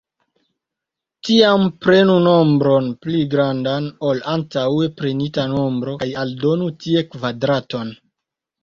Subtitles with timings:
[1.27, 7.97] Tiam, prenu nombron pli grandan ol la antaŭe prenita nombro, kaj aldonu tie kvadraton.